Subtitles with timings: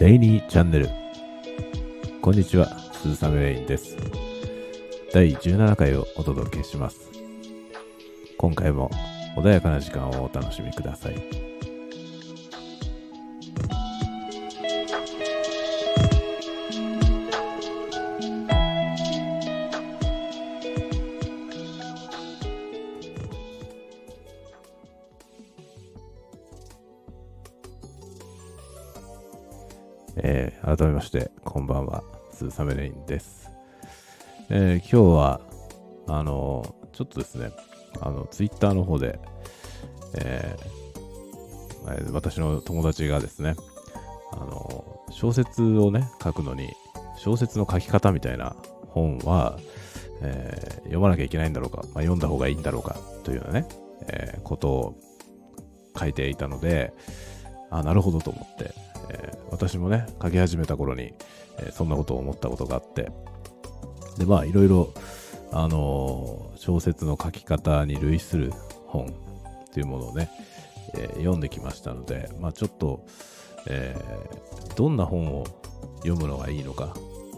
[0.00, 0.88] デイリーチャンネル。
[2.22, 3.98] こんにちは、鈴雨レインです。
[5.12, 7.10] 第17回をお届けします。
[8.38, 8.90] 今回も
[9.36, 11.49] 穏やかな時間をお楽しみください。
[30.22, 32.02] えー改めまして、こんばんは、
[32.32, 33.50] 鈴雨レインです。
[34.50, 35.40] えー今日は、
[36.08, 37.50] あのちょっとですね、
[38.00, 39.18] あの、ツイッターの方で、
[40.14, 43.54] えーえー私の友達がですね、
[44.32, 46.68] あの小説をね、書くのに、
[47.18, 48.54] 小説の書き方みたいな
[48.88, 49.58] 本は、
[50.22, 53.68] えー読まなきゃいけないんだろうか、まあ、読んだ方がいいんだろうかというようなね、
[54.08, 54.94] えーことを
[55.98, 56.92] 書いていたので、
[57.70, 58.74] あ、なるほどと思って、
[59.10, 61.12] えー私もね、書き始めた頃に、
[61.58, 63.10] えーそんなことを思ったことがあって、
[64.18, 64.92] で、まあ、いろいろ、
[65.52, 68.52] あのー小説の書き方に類する
[68.86, 70.30] 本っていうものをね、
[70.94, 73.06] え読んできましたので、まあ、ちょっと、
[73.66, 73.96] え
[74.76, 75.46] どんな本を
[75.98, 76.94] 読むのがいいのか、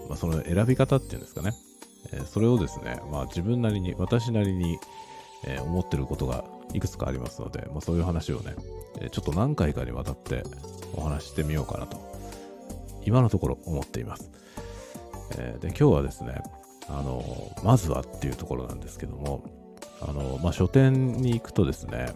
[0.09, 1.55] まあ、その選び方っていうんですかね、
[2.13, 4.79] えそれをですね、まあ、自分なりに、私なりに、
[5.45, 8.55] え思ってることがいくつかありますので、まあ、そういう話をね、
[9.11, 10.43] ちょっと何回かにわたって
[10.95, 11.99] お話ししてみようかなと、
[13.05, 14.31] 今のところ思っています。
[15.39, 16.43] えーで、今日はですね、
[16.89, 17.25] あの
[17.63, 19.45] まずはっていうところなんですけども、
[20.01, 22.15] あのまあ、書店に行くとですね、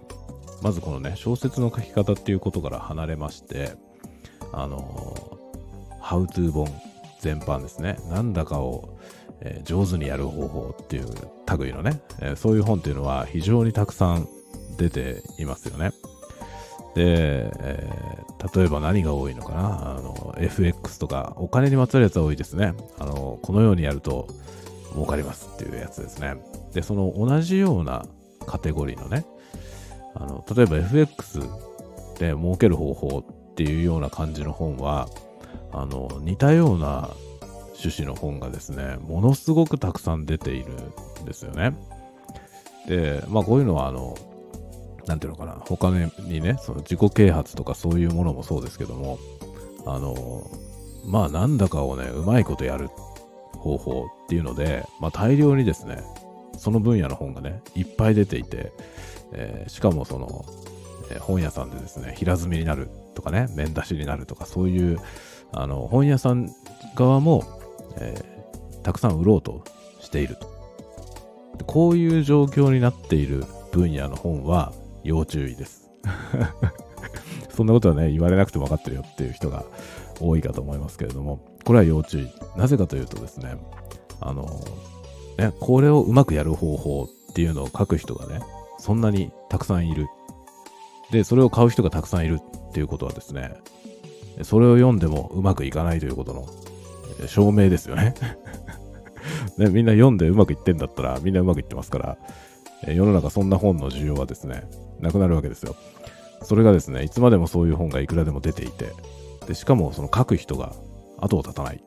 [0.63, 3.75] まずこのね、小説の書き方っていうことから離れまして、
[4.53, 5.39] あの、
[6.01, 6.67] ハウトゥー本
[7.21, 8.99] 全般ですね、なんだかを、
[9.41, 11.07] えー上手にやる方法っていう
[11.59, 14.29] 類のね、えーそういう本っていうのは非常にたくさん
[14.77, 15.93] 出ていますよね。
[16.97, 19.97] で、えー例えば何が多いのかな？
[19.97, 22.75] あの FX とかお金にまつわるやつは多いですね。
[22.99, 24.29] あのこのようにやると
[24.93, 26.35] 儲かりますっていうやつですね。
[26.75, 28.05] で、その同じような
[28.47, 29.25] カテゴリーのね、
[30.15, 31.41] あの例えば FX
[32.19, 35.09] で儲ける方法っていうような感じの本は、
[35.73, 37.09] あの似たような
[37.83, 40.73] 趣旨の本がですね、ものすごくたくさん出ている
[41.23, 41.75] んですよね。
[42.87, 44.15] で、まあこういうのはあの、
[45.07, 49.19] なんていうのかな、他にね、その自己啓発とかそういうものもそうですけども、
[49.87, 50.51] あの、
[51.05, 52.89] まあなんだかをね、うまいことやる
[53.59, 56.03] 方法っていうので、まあ大量にですね、
[56.59, 58.73] その分野の本がね、いっぱい出ていて、
[59.33, 60.45] えーしかもその、
[61.11, 64.99] えー本屋さんでですね、平積みになるとかね、面出しになるとか、そういう、
[65.53, 66.51] あの、本屋さん
[66.95, 67.45] 側も、
[67.99, 68.37] えー
[68.83, 69.65] たくさん売ろうと
[70.01, 70.47] していると。
[71.67, 74.73] こういう状況になっている分野の本は
[75.07, 75.91] 要注意です。
[77.51, 79.65] そんなことはね、言われなくても分かってるよっていう人が
[80.21, 82.29] 多いかと思いますけれども、これは要注意。
[82.57, 83.57] なぜかというとですね、
[84.21, 84.61] あの、
[85.39, 88.41] ね、これをうまくやる方法っていうのを書く人がね、
[88.79, 90.07] そんなにたくさんいる。
[91.11, 93.53] で、それを買う人がたくさんいるっていうことはですね、
[94.43, 96.47] それを読んでもうまくいかないということの
[97.27, 98.15] 証明ですよね。
[99.57, 102.19] ね、みんな読んでうまくいってんだったらみんなうまくいってますから、
[102.83, 104.69] 世の中そんな本の需要はですね、
[105.01, 105.77] なくなるわけですよ。
[106.43, 108.93] それがですね、いつまでもそういう本がいくらでも出ていて、
[109.47, 110.75] でしかもその書く人が
[111.19, 111.83] 後を絶たない。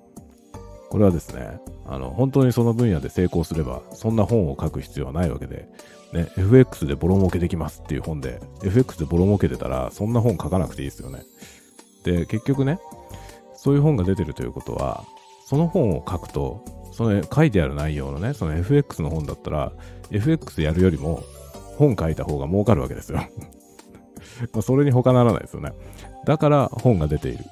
[0.90, 5.70] これはですね、あの、本当にその分野で成功すれば、そんな本を書く必要はないわけで、
[6.14, 11.22] ね、FX でボロ儲けできますっていう本で、FX でボロ儲けてたら、そんな本書かなくていいですよね。
[12.04, 12.80] で、結局ね、
[13.54, 15.04] そういう本が出てるということは、
[15.46, 19.72] その本を書くと、その書いてある内容のね、その FX の本だったら、
[20.12, 21.24] FX やるよりも
[21.78, 23.20] 本書いた方が儲かるわけですよ。
[24.54, 25.74] まあそれに他ならないですよね。
[26.26, 27.46] だから本が出ている。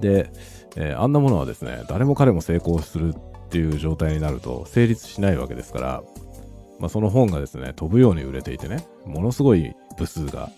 [0.00, 0.30] で、
[0.76, 6.02] えーあんなものはですね、誰も彼も成功するっていう状態になると成立しないわけですから、
[6.78, 10.50] まあ、その本がですね、飛ぶように売れていてね、ものすごい部数が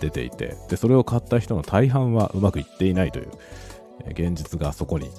[0.00, 3.28] 出ていて、で、それを買った人の大半はうまくいっていないという、
[4.08, 5.10] 現実がそこに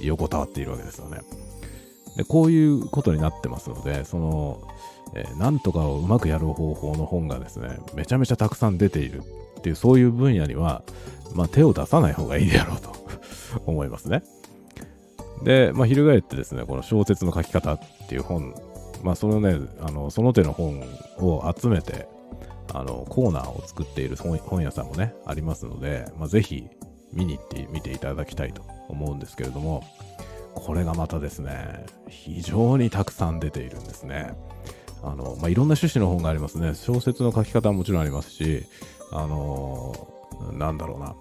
[0.00, 1.18] 横たわっているわけですよね。
[2.16, 4.62] で、こういうことになってますので、その、
[5.14, 9.22] えーなんとかをうまくやる方法の本がですね、めちゃめちゃたくさん出ている
[9.58, 10.82] っていう、そういう分野には、
[11.34, 12.92] まあ、手を出さない方がいいであろうと
[13.66, 14.22] 思いますね。
[15.42, 18.54] で、まあ、翻ってですね、この小説の書き方っていう本、
[19.02, 20.82] まあ、そのね、あの、その手の本
[21.18, 22.08] を集めて、
[22.72, 26.68] あの、コーナーを作っている本本屋さんもね、ありますので、まあ、ぜひ
[27.12, 29.84] 見に行ってみていただきたいと思うんですけれども、
[30.54, 34.34] これがまたですね、非常にたくさん出ているんですね。
[35.02, 36.74] あの、まあ、いろんな趣旨の本がありますね。
[36.74, 38.66] 小説の書き方はもちろんありますし、
[39.12, 40.08] あの
[40.52, 41.14] なんだろうな。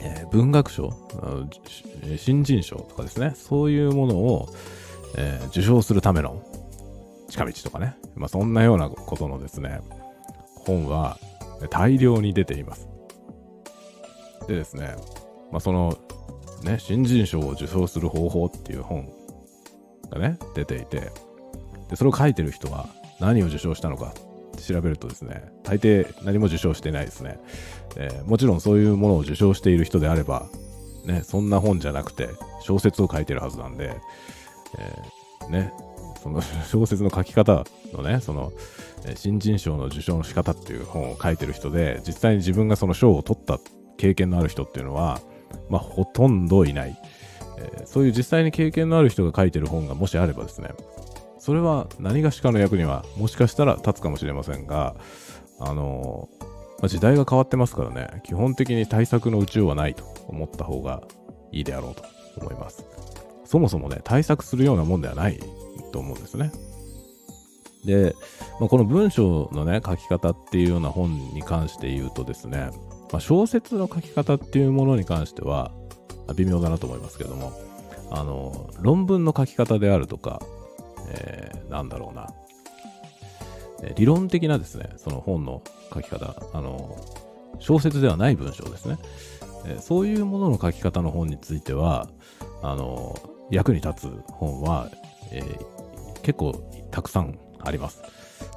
[0.00, 0.92] えー、文学賞、
[2.18, 4.48] 新人賞とかですね、そういうものを、
[5.16, 6.42] えー、受賞するための
[7.28, 9.80] 近道とかね、まあ、そんなようなことのですね、
[10.66, 11.18] 本は
[11.70, 12.88] 大量に出ています。
[14.48, 14.94] でですね、
[15.50, 15.96] まあ、その、
[16.62, 19.08] ね、新人賞を受賞する方法っていう本
[20.10, 21.10] がね、出ていて、
[21.88, 22.88] で、それを書いてる人は
[23.20, 24.12] 何を受賞したのか
[24.56, 27.38] 調べるとですね、大抵何も受賞してないですね。
[27.96, 30.46] えー、もちろんそういうものを受賞している人であれば、
[31.04, 32.28] ね、そんな本じゃなくて
[32.60, 33.94] 小説を書いてるはずなんで、
[34.78, 35.72] えー、ね、
[36.22, 38.52] その 小説の書き方のね、その、
[39.14, 43.60] 新人賞の受賞の仕方っていう本を書いてる人で、実際に自分がその賞を取った
[43.96, 45.20] 経験のある人っていうのは、
[45.68, 46.96] まあ、ほとんどいない。
[47.58, 50.70] えー、そういう実際に経験のある人が書いてる本がもしあればですね、
[51.38, 54.96] それは何がしかの役にはもしかしたら立つかもしれませんが、
[55.58, 56.50] あのー、ま
[56.84, 61.02] あ、時代が変わってますからね、基本的に対策の宇宙はないと思った方が
[61.52, 62.02] いいであろうと
[62.40, 62.84] 思います。
[63.44, 65.38] そもそもね、対策するようなもんではない
[65.92, 66.52] と思うんですね。
[67.84, 68.14] で、
[68.58, 72.70] まあ、この文章のね、書き方っていうような本に関して言うとですね、
[73.12, 75.72] まあ、小説の書き方っていうものに関しては、
[76.34, 77.52] 微妙だなと思いますけども、
[78.10, 80.40] あの、論文の書き方であるとか、
[81.08, 82.28] えー、なんだろうな、
[83.82, 85.62] え理論的なですね、その本の
[85.92, 86.96] 書き方、あの、
[87.58, 88.98] 小説ではない文章ですね、
[89.66, 92.08] えー、そういうものの書き方の本については、
[92.62, 93.16] あの、
[93.50, 94.90] 役に立つ本は、
[95.30, 96.52] えー、結構
[96.90, 98.02] たくさんあります。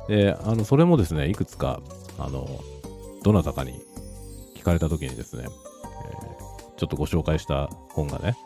[0.08, 1.82] で、あの、それもですね、いくつか、
[2.18, 2.48] あの、
[3.24, 3.80] どなたかに
[4.70, 6.16] かれた時にですね、え、
[6.78, 8.38] ちょっとご紹介した本がね、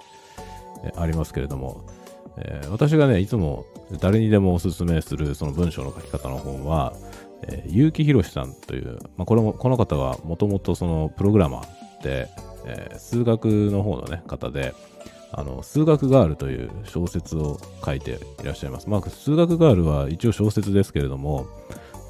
[0.85, 1.85] え、ありますけれども、
[2.37, 3.65] え、私がね、いつも
[3.99, 6.93] 誰にでもおすすめするその文章の書き方の本は、
[7.43, 12.29] えー、結城宏さんという、まあ、これも、この方はもともとそのプログラマーで、
[12.65, 14.73] えー、数学の方のね、方で、
[15.31, 18.87] あの、数学ガールという小説を書いていらっしゃいます。
[18.87, 21.47] まあ、数学ガールは一応小説ですけれども、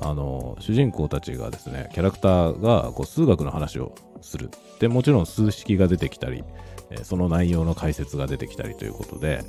[0.01, 4.49] あの、主人公たちがですね、キャラクターがこう数学の話をする。
[4.79, 6.43] で、もちろん数式が出てきたり、
[7.03, 9.43] その内容の解説が出てきたりということで、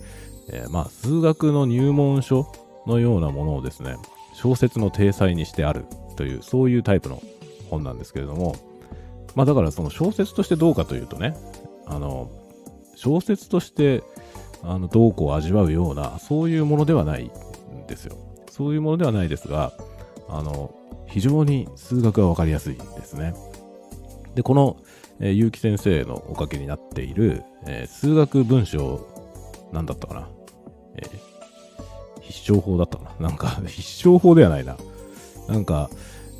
[0.50, 2.46] えー、まあ、数学の入門書
[2.86, 3.96] のようなものをですね、
[4.34, 5.84] 小説の体裁にしてある
[6.16, 7.22] という、そういうタイプの
[7.70, 8.56] 本なんですけれども、
[9.34, 11.36] まあだからその小説としてどうかというとね、
[11.86, 12.30] あの、
[12.94, 14.02] 小説として
[14.62, 18.16] あのどうこう味わうような、そういうものではないんですよ。
[18.50, 19.72] そういうものではないですが、
[20.28, 20.74] あの、
[21.06, 23.34] 非常に数学がわかりやすいですね。
[24.34, 24.76] で、この、
[25.20, 29.06] えー、結城先生のおかげになっている、えー、数学文章
[29.72, 30.28] なんだったかな。
[30.96, 33.28] えー、必勝法だったかな。
[33.28, 34.76] なんか、 必勝法ではないな。
[35.48, 35.90] なんか、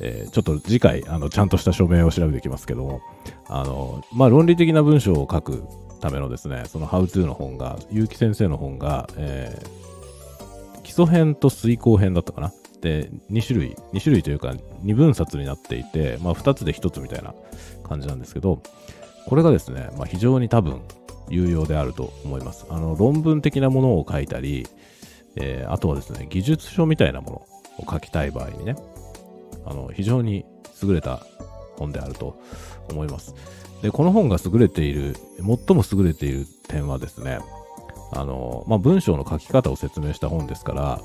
[0.01, 3.01] えー、ちょっと次回、あの、ちゃんとした署名を調べてきますけども、
[3.47, 5.63] あの、まあ、論理的な文章を書く
[6.01, 12.53] ためのですね、その How to の本が、結城先生の本が、えー、基礎編と遂行編だったかな。
[12.85, 14.53] で、2種類、2種類というか、
[14.83, 17.33] 2分冊になっていて、まあ、2つで1つみたいな
[17.83, 18.61] 感じなんですけど、
[19.25, 20.81] これがですね、まあ、非常に多分、
[21.27, 22.67] 有用であると思います。
[22.69, 24.67] あの、論文的なものを書いたり、
[25.35, 27.47] えー、あとはですね、技術書みたいなも
[27.79, 28.75] のを書きたい場合にね、
[29.65, 30.45] あの、非常に
[30.83, 31.25] 優れた
[31.79, 32.39] 本であると
[32.91, 33.33] 思います。
[33.81, 37.39] で、この本が優れている、最も優れている点はですね、
[38.11, 41.01] あの、まあ、文章の書き方を説明した本ですから、ま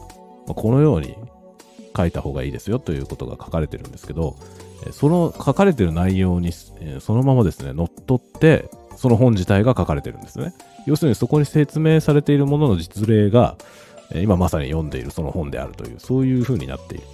[0.51, 1.17] あ、このように
[1.97, 4.37] 書いた方がいいですよということが書かれてるんですけど、
[4.93, 10.55] その書かれてる内容にそのままですね、乗っ取ってその本自体が書かれてるんですね。
[10.87, 13.57] 要するにそこに説明されているものの実例が、
[14.15, 17.05] 今まさに読んでいるその本であるという、そういう風になっている。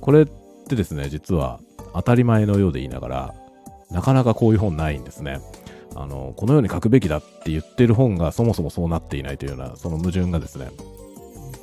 [0.00, 0.26] これっ
[0.68, 1.60] てですね、実は
[1.94, 3.34] 当たり前のようで言いながら、
[3.90, 5.40] なかなかこういう本ないんですね。
[5.94, 10.70] あの、このように書くべきだって言ってる本がそもそもそうなっていないというような、その矛盾がですね、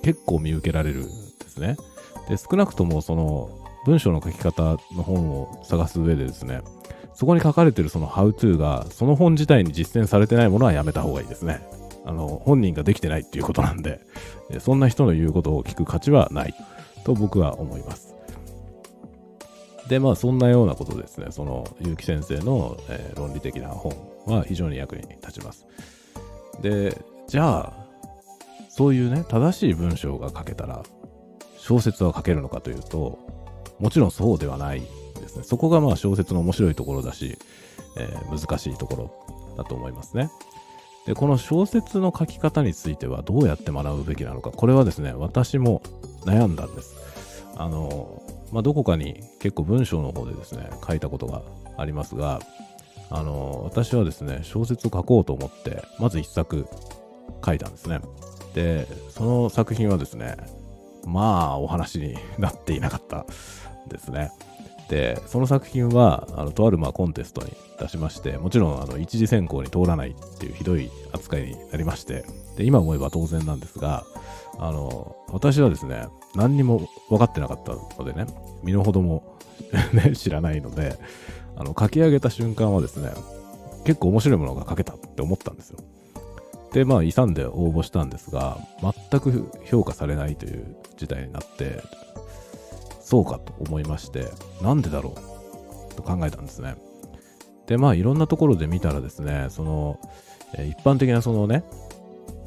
[0.03, 1.05] 結構見受けられる
[1.51, 1.77] ですね。
[2.29, 3.49] で、少なくともその
[3.85, 6.61] 文章の書き方の本を探す上でですね、
[7.13, 11.61] そこに書かれてるその How to が、その本自体に実践されてないものはやめた方がいいですね。
[12.05, 14.01] あの、本人ができてないっていうことなんで、
[14.59, 16.55] そんな人の言うことを聞く価値はない
[17.03, 18.15] と僕は思います。
[19.87, 23.93] で、まあ、そんなようなことですね、その、結城先生の、えー、論理的な本
[24.25, 25.67] は非常に役に立ちます。
[26.61, 27.73] で、じゃあ、
[28.69, 30.81] そういうね、正しい文章が書けたら、
[31.61, 33.19] 小説は書けるのかというと、
[33.79, 35.43] もちろんそうではないですね。
[35.43, 37.37] そこがまあ小説の面白いところだし、
[37.97, 40.31] えー、難しいところだと思いますね。
[41.05, 45.83] で、この小説の書き方についてはどうやって学ぶべきなのか、これはですね、私も
[46.25, 46.95] 悩んだんです。
[47.55, 51.43] あの、まあ、どこかに結構文章の方でですね、書いたことが
[51.77, 52.39] ありますが、
[53.11, 56.67] あの、私はですね、小説を書こうと思って、まず一作
[57.45, 58.01] 書いたんですね。
[58.53, 60.37] で、その作品はですね、
[61.05, 63.25] まあ、お話になっていなかった
[63.87, 64.31] ですね。
[64.89, 72.25] で、その作品は、あのとあるまあコンテストに出しまして、もちろんあの一次選考に通らないっていうひどい扱いになりまして、
[72.57, 74.03] で今思えば当然なんですが、
[74.59, 78.27] あの私はですね、何にも分かってなかったのでね、
[78.63, 79.37] 身の程も
[79.93, 80.97] ね、知らないので、
[81.55, 83.11] あの書き上げた瞬間はですね、
[83.85, 85.79] 結構面白いものが書けたって思ったんですよ。
[86.73, 91.81] で、まあ、勇んで応募したんですが、全く評価されないという事態になって、
[93.01, 94.29] そうかと思いまして、
[94.61, 95.13] なんでだろ
[95.91, 96.75] うと考えたんですね。
[97.67, 99.99] で、まあ、いろんなところで見たらですね、その、
[100.57, 101.63] え、一般的なそのね、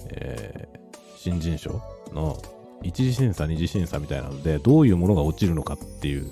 [0.09, 2.41] えー、新人賞の
[2.83, 6.27] 一次審査、二次審査みたいなので、どういうものが落ちるのかっていう、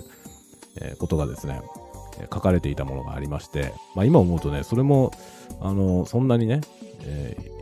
[0.81, 1.61] え、ことがですね、
[2.33, 5.11] 書かれていたものがありまして、まあ、今思うとね、それも、
[5.59, 6.61] あの、そんなにね、
[7.01, 7.52] えー、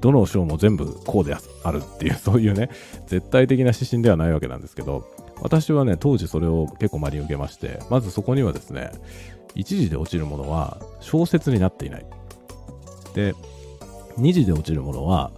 [0.00, 2.70] どの賞も全部こうであるっていう、そういうね、
[3.06, 5.06] 絶対的な指針ではないわけなんですけど、
[5.40, 8.90] 私はね、当時それを結構真に受けまして、まずそこにはですね、
[9.54, 12.06] 一時で落ちるものは小説になっていない。
[13.14, 13.34] で、
[14.16, 15.32] 二次で落ちるものは、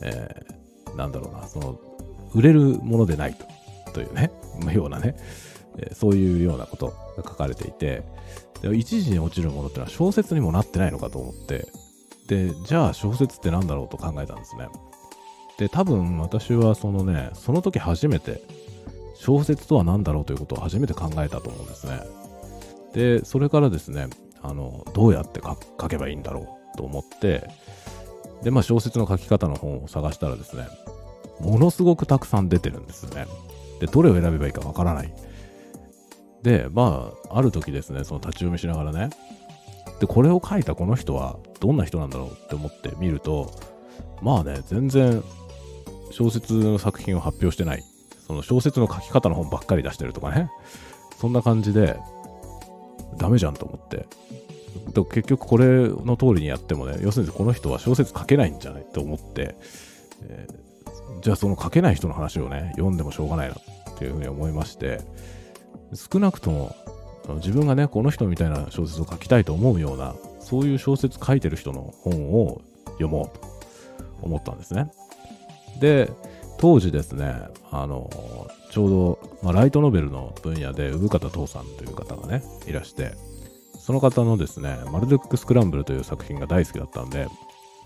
[0.00, 1.80] えー、なんだろうな、その、
[2.34, 4.32] 売れるものでないと、というね、
[4.72, 5.16] ようなね、
[5.78, 8.02] えー、そういうようなことが書かれていて、
[8.62, 11.66] で一時に落ちるものってのは小説にもなってないのかと思って、
[12.32, 14.68] で、じゃあ小説って何だろうと考えたんですね。
[15.58, 18.42] で、多分私はそのね、その時初めて
[19.14, 22.00] 小説とは何だろうということを初めて考えたと思うんですね。
[22.94, 24.08] で、それからですね、
[24.42, 27.50] あの、どうやって書けばいいんだろうと思って、
[28.42, 30.66] で、まあ小説の書き方の本を探したらですね、
[31.38, 33.26] ものすごくたくさん出てるんですね。
[33.78, 35.12] で、どれを選べばいいかわからない。
[36.42, 39.10] で、まあ、ある時ですね、その立ち読みしながらね、
[40.00, 43.52] で、これを書いたこの人はどんな人なんだろうって思って見ると、
[44.20, 45.22] まあね、全然
[46.10, 47.84] 小説の作品を発表してない
[48.26, 50.50] その小説の書き方の本ばっかり出してるとかね、
[51.20, 51.98] そんな感じで、
[53.18, 54.06] ダメじゃんと思って。
[55.10, 59.54] 結局これの通りにやってもね、要するにこの人は小説書けないんじゃないと思って、
[60.22, 65.00] えー、じゃあその書けない人の話をね、読んでもしょうがないなっていうふうに思いまして、
[65.94, 66.74] 少なくとも
[67.36, 72.60] 自分がね、この人みたいな小説を書きたいと思うような、そういう小説書いてる人の本を
[72.92, 73.46] 読もうと
[74.22, 74.90] 思ったんですね。
[75.80, 76.10] で、
[76.58, 77.34] 当時ですね、
[77.70, 78.08] あの、
[78.70, 83.14] ちょうど、まあ、ライトノベルの分野で、産方父さんという方がね、いらして、
[83.78, 87.26] その方のですね、マルドックスクランブルという作品が大好きだったんで、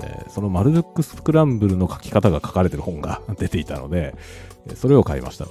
[0.02, 4.14] えー、そのマルドックスクランブルの書き方が書かれてる本が 出ていたので、
[4.75, 5.46] それを買いました。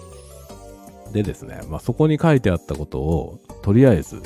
[1.11, 4.21] でですね、まあ、そこに書いてあったことを、とりあえず、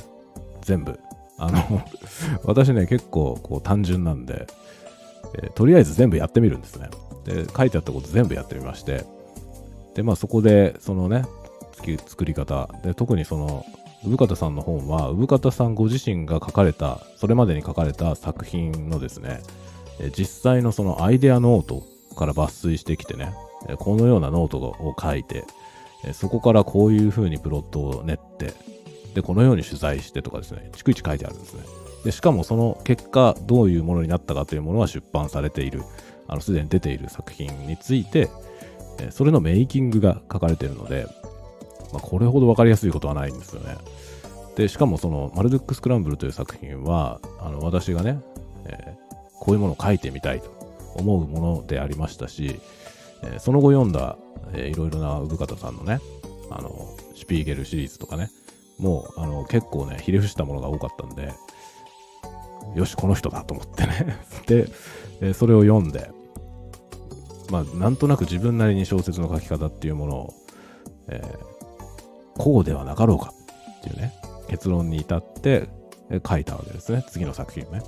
[0.62, 1.00] 全部、
[1.40, 1.82] あの
[2.44, 4.48] 私ね、結構こう単純なんで、
[5.36, 6.90] えー、とりあえず全部やってみるんですね。
[7.26, 9.06] で、書いてあったこと全部やってみまして、
[9.96, 11.26] で、まあそこで、そのね、
[12.06, 13.66] 作り方、で、特にその、
[14.04, 19.42] 産方さんの本は、産方さんご自身が書かれた、それまでに書かれた作品のですね、
[20.18, 21.84] 実際のそのアイデアノート
[22.16, 23.34] から抜粋してきてね、
[23.78, 25.46] このようなノートを書いて、
[26.14, 28.54] そこからこういう風にプロットを練って、
[29.14, 31.64] で、このように取材してとかですね、逐一書いてあるんですね。
[32.04, 35.84] で、しかもその結果、どういうものになったかというものは出版されている。
[36.28, 38.30] あの、すでに出ている作品について、
[39.12, 41.08] それのメイキングが書かれているので、
[41.92, 43.76] まあ、これほど分かりやすいことはないんですよね。
[44.56, 48.20] で、しかもその、マルドックスクランブルという作品は、あの、私がね、
[48.66, 50.50] えー、こういうものを書いてみたいと
[50.96, 52.60] 思うものでありましたし、
[53.24, 54.18] えー、その後読んだ、
[54.54, 56.00] えー、いろいろな産方さんのね、
[56.52, 58.30] あの、シュピーゲルシリーズとかね、
[58.80, 61.34] もう、あの、結構ね、ひれ伏したものが多かったんで、
[62.76, 64.18] よし、この人だと思ってね
[64.48, 64.68] で、
[65.22, 66.12] えそれを読んで、
[67.52, 70.34] まあ、なんとなく自分なりに小説の書き方っていうものを、
[71.08, 73.34] えー、こうではなかろうか
[73.80, 74.14] っていうね、
[74.48, 75.68] 結論に至って
[76.28, 77.04] 書いたわけですね。
[77.10, 77.82] 次の作品ね。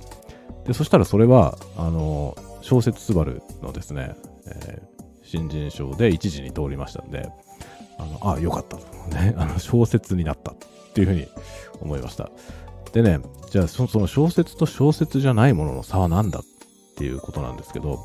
[0.66, 4.14] で、そしたらそれは、あの、小説すばるのですね、
[4.46, 7.28] えー、新人賞で一時に通りましたんで、
[8.02, 8.76] あの、あ、よかった。
[9.16, 10.56] ね、 あの、小説になったっ
[10.94, 11.26] ていうふうに
[11.80, 12.30] 思いました。
[12.92, 16.42] でね、じゃあその小説と小説じゃないものの差は何だっ
[16.96, 17.98] ていうことなんですけど、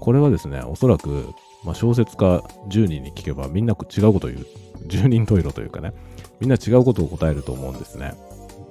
[0.00, 1.26] これはですね、おそらく、
[1.64, 4.46] まあ、小説家10人に聞けばみんな違うことを言う。
[4.86, 5.92] 10人十色というかね、
[6.40, 8.14] みんな違うことを答えると思うんですね。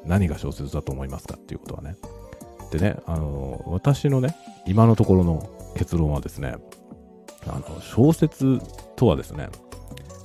[0.05, 1.95] 何が小説だと思いますかっていうことはね。
[2.71, 4.35] でね、あの、私のね、
[4.65, 6.55] 今のところの結論はですね、
[7.47, 8.59] あの、小説
[8.95, 9.49] とはですね、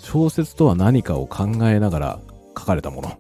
[0.05, 2.21] 小説とは何かを考えながら
[2.57, 3.19] 書かれたもの。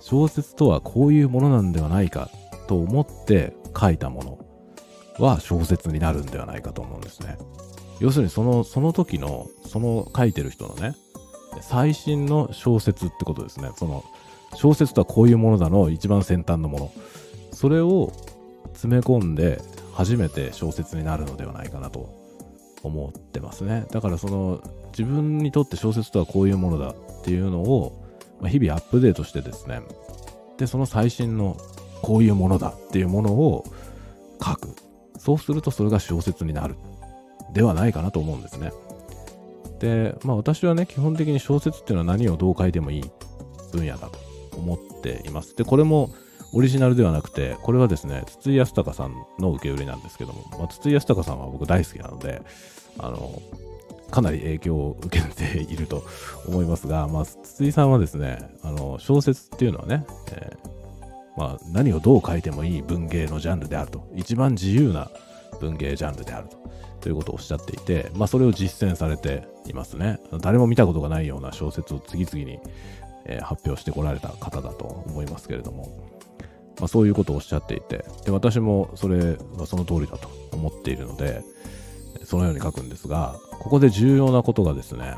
[0.00, 2.30] 小説とはこういうものなんではないか
[2.66, 4.24] と思って書いたも
[5.18, 7.38] のは小説になるんではないかと思うんですね。
[8.00, 10.96] 要するにその、その時の、その書いてる人のね、
[11.60, 13.70] 最新の小説ってことですね。
[13.76, 14.04] その、
[14.54, 16.92] 小説とはこういうものだの一番先端のもの。
[17.52, 18.12] それを
[18.72, 22.12] 詰め込んで初めて小説になるのではないかなと
[22.82, 23.86] 思ってますね。
[23.92, 24.60] だからその
[24.98, 28.04] 自分にとって小説とはこういうものだっていうのを、
[28.40, 29.80] ま日々アップデートしてですね。
[30.58, 31.56] で、その最新の
[32.02, 33.64] こういうものだっていうものを
[34.44, 34.74] 書く。
[35.18, 36.74] そうするとそれが小説になる。
[37.52, 38.72] ではないかなと思うんですね。
[39.78, 43.04] で、まあ私はね、基本的に小説っていうのは何をどう書いてもいい
[43.72, 44.18] 分野だと
[44.56, 45.54] 思っています。
[45.54, 46.10] で、これも
[46.52, 52.42] オリジナルではなくて、これはですね、筒井康隆さんの受け売りなんですけども、まあ、筒井康隆さんは僕大好きなので、
[52.98, 53.40] あの、
[54.10, 56.04] かなり影響を受けていると
[56.46, 64.10] 思いますが、まあ、筒井さんはですね、あの、小説っていうのはね、えー、まあ、何をどう書いてもいい文芸のジャンルであると。
[64.14, 65.10] 一番自由な
[65.60, 66.58] 文芸ジャンルであると。
[67.00, 70.18] ということをおっしゃっていて、まあ、それを実践されていますね。
[70.40, 72.58] 誰も見たことがないような小説を次々に、
[73.26, 76.08] えー、発表してこられた方だと思いますけれども、
[76.78, 81.42] まあ、そういうことをおっしゃっていて、で、私もそれはその通りだと思っているので、
[82.28, 85.16] そのように書くんですが、ここで重要なことがですね、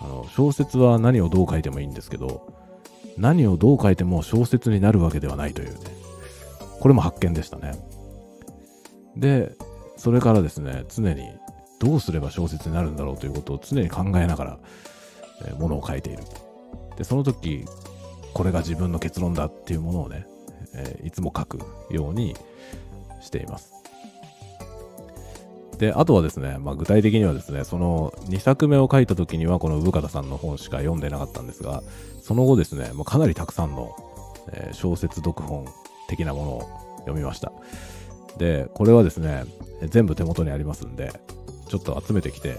[0.00, 2.52] あの小説は何をどう書いてもいいんですけど、
[3.16, 5.78] 何をどう書いても小説になるわけではないというね、
[6.78, 7.72] これも発見でしたね。
[9.16, 9.56] で、
[9.96, 11.26] それからですね、常に
[11.80, 14.58] どうすれば小説になるんだろうということを常に考えながら、
[15.46, 16.24] えー、ものを書いている。
[16.98, 17.64] で、その時、
[18.34, 20.26] これが自分の結論だっていうものをね、
[20.74, 22.36] えー、いつも書くように
[23.22, 23.75] しています。
[25.78, 31.82] で、あとはですね、まあ、具体的にはですね、その2作目を書いた時にはこの産方さんの本しか読んでなかったんですが、
[32.22, 33.94] その後ですね、もうかなりたくさんの、
[34.52, 35.66] えー、小説読本
[36.08, 37.52] 的なものを読みました。
[38.38, 39.44] で、これはですね、
[39.82, 41.12] 全部手元にありますんで、
[41.68, 42.58] ちょっと集めてきて、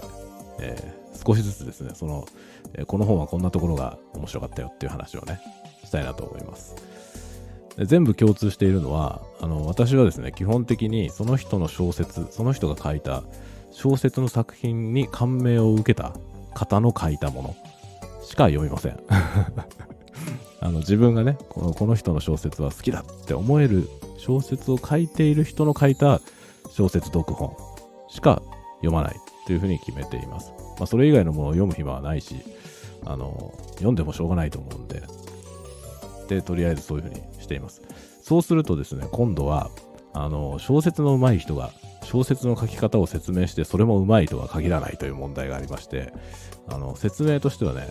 [0.60, 2.26] えー、少しずつですね、その、
[2.74, 5.40] えー、この本はこんなところが面白かったよっていう話をね、
[5.84, 6.76] したいなと思います。
[7.86, 13.22] 全部共通しているのは、あの、私はですね、基本的にその人の小説、その人が書いた
[13.70, 16.12] 小説の作品に感銘を受けた
[16.54, 17.56] 方の書いたもの
[18.24, 18.98] しか読みません。
[20.60, 26.20] あの自分がねこの、この人の小説は好きだって思える小説を書いている人の書いた
[26.70, 27.56] 小説読本
[28.08, 28.42] しか
[28.76, 30.52] 読まないというふうに決めています。
[30.78, 32.36] まあ、それ以外のものを読む暇はないし、
[33.04, 35.02] あの、読んでもしょうがないと思うんで、
[36.28, 37.80] で、とりあえずそういうふうにしています。
[38.22, 39.70] そうするとですね、今度は、
[40.12, 41.72] あの、小説の上手い人が、
[42.04, 46.12] 小説の書き方を説明して、それも上手いとは限らないという問題がありまして、
[46.68, 47.88] あの、説明としてはね、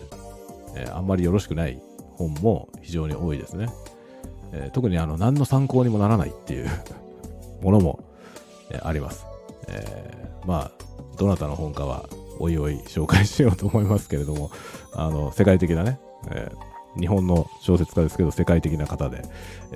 [0.75, 3.67] えー、あんまりよろしくない本も非常に多いですね。
[4.53, 6.69] えー、特にあの、何の参考にもならないっていう
[7.61, 7.99] ものも、
[8.69, 9.25] えー、あります。
[9.69, 10.71] えまあ、
[11.17, 12.07] どなたの本かは、
[12.39, 14.51] おいおい紹介しようと思いますけれども、
[14.93, 15.99] あの、世界的なね、
[16.31, 16.51] え、
[16.99, 19.23] 日本の小説家ですけど、世界的な方で、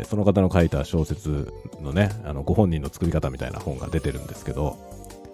[0.04, 4.78] その方の書いた小説のね、あのご本人の作り方みたいな本が出てるんですけど、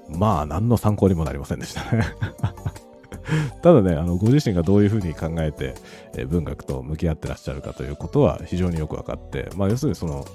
[0.10, 2.06] まあ、何の参考にもなりませんでしたね。
[3.62, 5.76] ただね、あのご自身がどういうふうに考えて、
[6.15, 10.26] え文学と向き合ってらっしゃるかということは非常によく分かって、まあ、要するにその、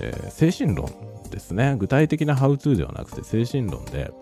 [0.00, 0.88] えー、精神論
[1.30, 4.12] ですね、具体的なハウツーではなくて精神論で、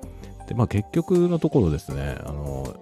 [0.48, 2.74] でまあ、結局のところですね、あの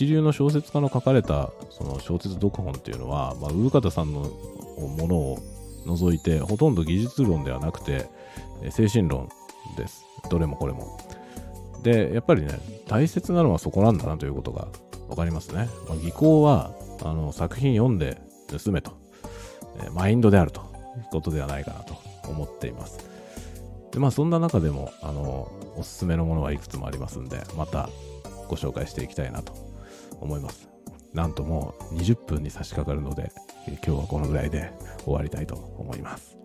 [0.00, 5.38] 一流の小説家の書かれたその小説読本っていうのは、まあ、産方さんのものを
[5.84, 8.08] 除いてほとんど技術論ではなくて
[8.70, 9.28] 精神論
[9.76, 10.06] です。
[10.30, 10.98] どれもこれも。
[11.82, 12.58] で、やっぱりね、
[12.88, 14.68] 大切なのはそこなんだなということが
[15.08, 15.68] 分かりますね。
[15.86, 18.92] まあ、技巧はあの作品読んで盗めと、
[19.84, 21.94] えマインドであるということではないかなと
[22.26, 23.06] 思っています。
[23.92, 27.90] でまあそんな中でもあのおすすめのものはいくつもありますんで、また
[28.48, 29.69] ご紹介していきたいなと
[30.20, 30.68] 思います。
[31.12, 33.32] なんともう20分に差し掛かるので、
[33.66, 34.72] 今日はこのぐらいで
[35.04, 36.40] 終わりたいと思います。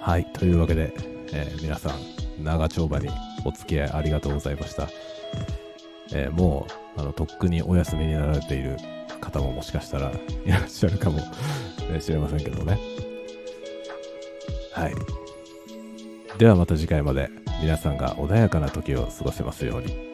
[0.00, 0.94] はい、というわけで、
[1.32, 3.10] えー、皆さん、長丁場に
[3.44, 4.88] お付き合いありがとうございました。
[6.12, 8.78] えー、もう、あの、とっくにお休みになられている
[9.20, 10.10] 方ももしかしたら
[10.46, 11.18] いらっしゃるかも
[12.00, 12.78] しれませんけどね。
[14.72, 14.94] はい。
[16.38, 20.07] ではまた次回まで皆さんが穏やかな時を過ごせますように。